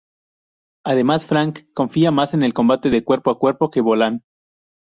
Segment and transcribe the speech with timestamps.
[0.83, 4.23] Además, Frank confía más en el combate cuerpo a cuerpo que Bolan.